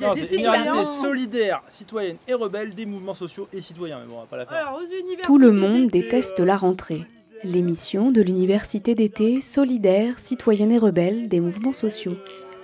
[0.00, 3.98] Non, c'est une solidaire, citoyenne et rebelle des mouvements sociaux et citoyens.
[4.00, 4.68] Mais bon, on va pas la faire.
[4.68, 7.04] Alors, aux Tout le monde déteste euh, la rentrée.
[7.44, 12.16] L'émission de l'université d'été solidaire, citoyenne et rebelle des mouvements sociaux.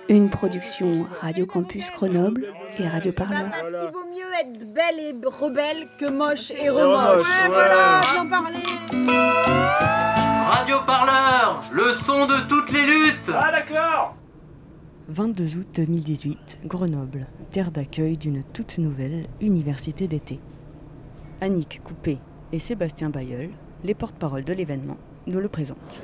[0.09, 3.49] Une production Radio Campus Grenoble et Radio Parleur.
[3.49, 6.97] Parce qu'il vaut mieux être belle et rebelle que moche et remoche.
[6.97, 7.27] remoche.
[7.27, 8.59] Ouais, voilà, j'en parlais.
[10.47, 14.15] Radio Parleur, le son de toutes les luttes Ah d'accord
[15.07, 20.39] 22 août 2018, Grenoble, terre d'accueil d'une toute nouvelle université d'été.
[21.41, 22.17] Annick Coupé
[22.51, 23.51] et Sébastien Bayeul,
[23.83, 26.01] les porte-parole de l'événement, nous le présentent.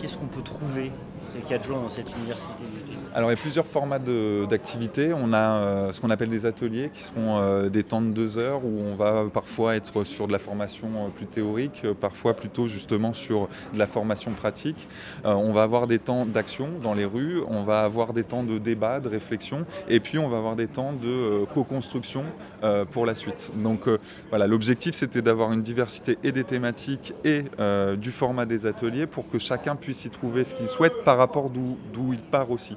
[0.00, 0.90] qu'est-ce qu'on peut trouver?
[1.28, 5.12] Ces quatre jours dans cette université d'été Alors il y a plusieurs formats d'activités.
[5.14, 8.38] On a euh, ce qu'on appelle des ateliers qui seront euh, des temps de deux
[8.38, 12.34] heures où on va parfois être sur de la formation euh, plus théorique, euh, parfois
[12.34, 14.88] plutôt justement sur de la formation pratique.
[15.24, 18.42] Euh, on va avoir des temps d'action dans les rues, on va avoir des temps
[18.42, 22.24] de débat, de réflexion et puis on va avoir des temps de euh, co-construction
[22.62, 23.50] euh, pour la suite.
[23.56, 23.98] Donc euh,
[24.30, 29.06] voilà, l'objectif c'était d'avoir une diversité et des thématiques et euh, du format des ateliers
[29.06, 32.76] pour que chacun puisse y trouver ce qu'il souhaite rapport d'où il part aussi.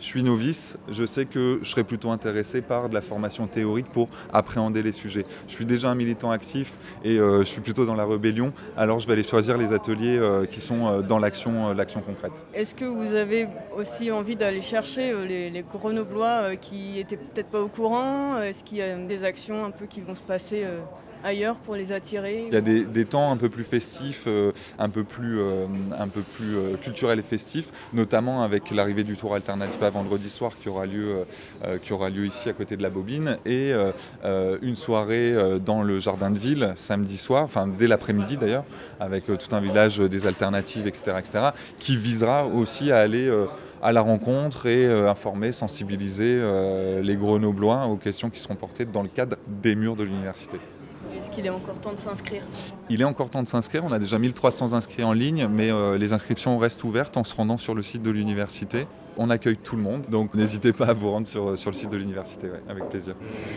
[0.00, 3.86] Je suis novice, je sais que je serais plutôt intéressé par de la formation théorique
[3.86, 5.24] pour appréhender les sujets.
[5.46, 8.98] Je suis déjà un militant actif et euh, je suis plutôt dans la rébellion, alors
[8.98, 12.44] je vais aller choisir les ateliers euh, qui sont euh, dans l'action l'action concrète.
[12.52, 17.60] Est-ce que vous avez aussi envie d'aller chercher les, les Grenoblois qui étaient peut-être pas
[17.60, 18.40] au courant?
[18.42, 20.64] Est-ce qu'il y a des actions un peu qui vont se passer
[21.24, 24.52] ailleurs pour les attirer Il y a des, des temps un peu plus festifs, euh,
[24.78, 25.66] un peu plus, euh,
[25.98, 30.28] un peu plus euh, culturels et festifs, notamment avec l'arrivée du tour alternatif à vendredi
[30.28, 31.24] soir qui aura lieu,
[31.82, 33.72] qui aura lieu ici à côté de la Bobine, et
[34.62, 38.64] une soirée dans le jardin de ville samedi soir, enfin dès l'après-midi d'ailleurs,
[39.00, 41.44] avec tout un village des alternatives, etc., etc.,
[41.78, 43.30] qui visera aussi à aller
[43.84, 48.86] à la rencontre et euh, informer, sensibiliser euh, les Grenoblois aux questions qui seront portées
[48.86, 50.58] dans le cadre des murs de l'université.
[51.18, 52.42] Est-ce qu'il est encore temps de s'inscrire
[52.88, 55.98] Il est encore temps de s'inscrire, on a déjà 1300 inscrits en ligne, mais euh,
[55.98, 58.86] les inscriptions restent ouvertes en se rendant sur le site de l'université.
[59.16, 61.90] On accueille tout le monde, donc n'hésitez pas à vous rendre sur, sur le site
[61.90, 63.14] de l'université, ouais, avec plaisir.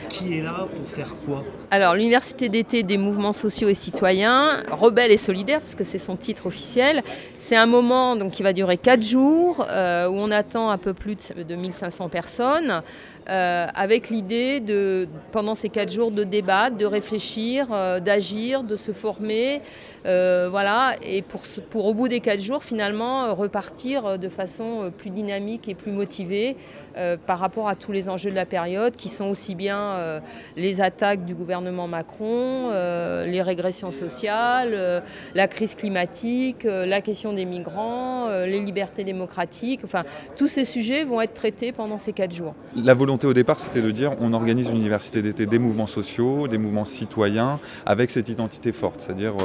[0.07, 1.44] Qui est là pour faire quoi?
[1.72, 6.45] Alors, l'Université d'été des mouvements sociaux et citoyens, rebelle et solidaire, puisque c'est son titre
[6.45, 7.03] officiel,
[7.40, 10.94] c'est un moment donc, qui va durer 4 jours, euh, où on attend un peu
[10.94, 12.84] plus de, de 1500 personnes,
[13.29, 18.75] euh, avec l'idée de, pendant ces 4 jours, de débattre, de réfléchir, euh, d'agir, de
[18.75, 19.62] se former,
[20.06, 25.09] euh, voilà, et pour, pour au bout des 4 jours, finalement, repartir de façon plus
[25.09, 26.56] dynamique et plus motivée
[26.97, 30.19] euh, par rapport à tous les enjeux de la période, qui sont aussi bien euh,
[30.56, 35.00] les attaques du gouvernement Macron, euh, les régressions sociales, euh,
[35.36, 39.81] la crise climatique, la question des migrants, les libertés démocratiques.
[39.84, 40.03] Enfin,
[40.36, 42.53] tous ces sujets vont être traités pendant ces quatre jours.
[42.75, 46.47] La volonté au départ, c'était de dire on organise une université d'été des mouvements sociaux,
[46.47, 49.36] des mouvements citoyens, avec cette identité forte, c'est-à-dire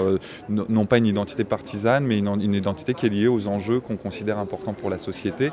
[0.48, 4.38] non pas une identité partisane, mais une, identité qui est liée aux enjeux qu'on considère
[4.38, 5.50] importants pour la société,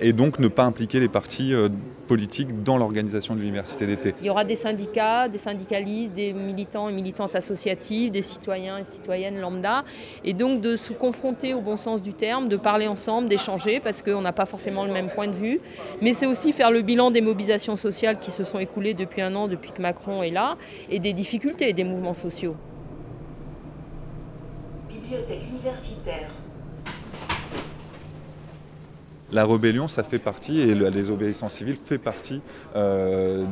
[0.00, 1.68] et donc ne pas impliquer les partis euh,
[2.08, 4.14] politiques dans l'organisation de l'université d'été.
[4.20, 8.84] Il y aura des syndicats, des syndicalistes, des militants et militantes associatives, des citoyens et
[8.84, 9.84] citoyennes lambda,
[10.24, 14.02] et donc de se confronter au bon sens du terme, de parler ensemble, d'échanger, parce
[14.02, 15.60] qu'on n'a pas forcément le même point de vue.
[16.02, 19.34] Mais c'est aussi faire le bilan des mobilisations sociales qui se sont écoulées depuis un
[19.34, 20.56] an, depuis que Macron est là,
[20.90, 22.56] et des difficultés des mouvements sociaux.
[24.88, 26.30] Bibliothèque universitaire.
[29.30, 32.40] La rébellion, ça fait partie, et la désobéissance civile fait partie
[32.76, 33.44] euh,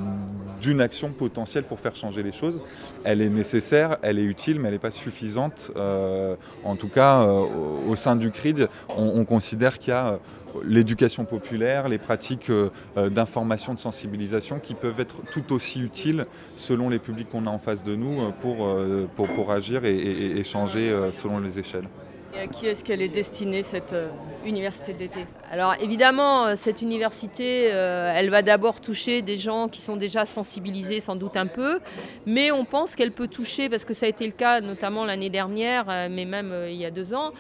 [0.63, 2.63] d'une action potentielle pour faire changer les choses.
[3.05, 5.71] Elle est nécessaire, elle est utile, mais elle n'est pas suffisante.
[5.77, 7.45] Euh, en tout cas, euh,
[7.87, 10.19] au, sein du CRID, on, on considère qu'il y a
[10.65, 12.51] l'éducation populaire, les pratiques
[12.97, 16.25] d'information, de sensibilisation qui peuvent être tout aussi utiles
[16.57, 21.59] selon les publics qu'on a en face de nous pour, agir et, changer selon les
[21.59, 21.89] échelles.
[22.35, 24.09] Et à qui est-ce qu'elle est destinée, cette euh,
[24.45, 25.21] université d'été?
[25.51, 30.27] Alors évidemment, euh, cette université, euh, elle va d'abord toucher des gens qui sont déjà
[30.27, 31.81] sensibilisés sans doute un peu,
[32.27, 35.31] mais on pense qu'elle peut toucher, parce que ça a été le cas notamment l'année
[35.31, 37.33] dernière, mais même il y a deux ans,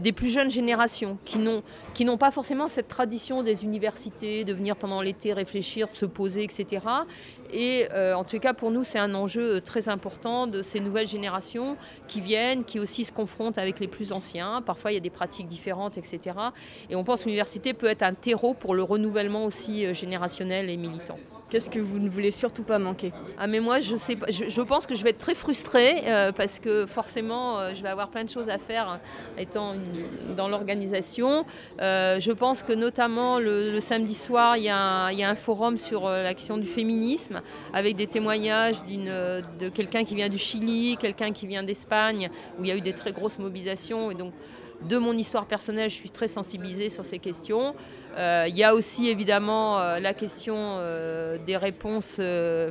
[0.00, 1.38] des plus jeunes générations qui
[2.04, 6.82] n'ont pas forcément cette tradition des universités, de venir pendant l'été réfléchir, se poser, etc.
[7.52, 11.76] Et en tout cas, pour nous, c'est un enjeu très important de ces nouvelles générations
[12.08, 14.39] qui viennent, qui aussi se confrontent avec les plus anciens.
[14.64, 16.36] Parfois, il y a des pratiques différentes, etc.
[16.88, 20.70] Et on pense que l'université peut être un terreau pour le renouvellement aussi euh, générationnel
[20.70, 21.18] et militant.
[21.50, 24.60] Qu'est-ce que vous ne voulez surtout pas manquer Ah mais moi je sais pas, je,
[24.62, 28.08] pense que je vais être très frustrée euh, parce que forcément euh, je vais avoir
[28.08, 29.74] plein de choses à faire euh, étant
[30.36, 31.44] dans l'organisation.
[31.80, 36.68] Je pense que notamment le, samedi soir il y, a un- forum sur l'action du
[36.68, 37.40] féminisme
[37.72, 42.68] avec des témoignages de quelqu'un qui vient du Chili, quelqu'un qui vient d'Espagne où il
[42.68, 44.32] y a eu des très grosses mobilisations et donc
[44.88, 47.74] de mon histoire personnelle, je suis très sensibilisée sur ces questions.
[48.16, 52.20] Euh, il y a aussi évidemment euh, la question euh, des réponses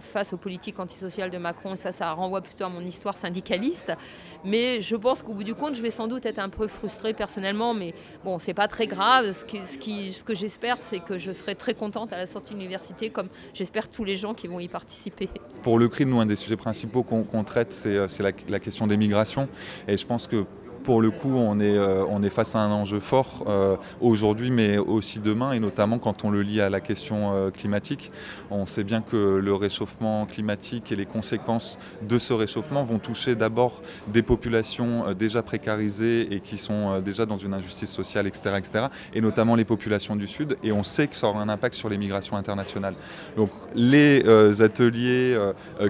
[0.01, 1.75] face aux politiques antisociales de Macron.
[1.75, 3.93] Ça, ça renvoie plutôt à mon histoire syndicaliste.
[4.43, 7.13] Mais je pense qu'au bout du compte, je vais sans doute être un peu frustrée
[7.13, 7.73] personnellement.
[7.73, 9.31] Mais bon, c'est pas très grave.
[9.31, 13.29] Ce, que j'espère, c'est que je serai très contente à la sortie de l'université, comme
[13.53, 15.29] j'espère tous les gens qui vont y participer.
[15.61, 18.97] Pour le CRIM, nous, un des sujets principaux qu'on traite, c'est la, la question des
[18.97, 19.47] migrations.
[19.87, 20.45] Et je pense que
[20.83, 24.51] pour le coup, on est, euh, on est face à un enjeu fort euh, aujourd'hui,
[24.51, 28.11] mais aussi demain, et notamment quand on le lie à la question euh, climatique.
[28.51, 33.35] On sait bien que le réchauffement climatique et les conséquences de ce réchauffement vont toucher
[33.35, 38.85] d'abord des populations déjà précarisées et qui sont déjà dans une injustice sociale, etc., etc.,
[39.13, 40.57] et notamment les populations du Sud.
[40.63, 42.95] Et on sait que ça aura un impact sur les migrations internationales.
[43.37, 44.23] Donc les
[44.61, 45.37] ateliers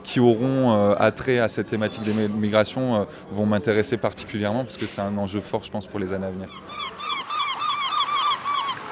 [0.03, 5.17] qui auront attrait à cette thématique des mi- migrations vont m'intéresser particulièrement que c'est un
[5.17, 6.49] enjeu fort, je pense, pour les années à venir.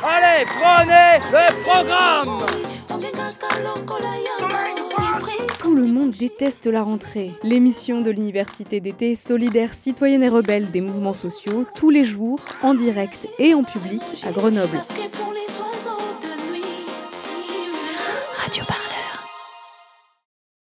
[0.04, 2.46] Allez, prenez le programme
[5.60, 7.32] Tout le monde déteste la rentrée.
[7.44, 12.74] L'émission de l'université d'été solidaire citoyenne et rebelle des mouvements sociaux tous les jours en
[12.74, 14.76] direct et en public à Grenoble.
[14.76, 15.27] Parce que pour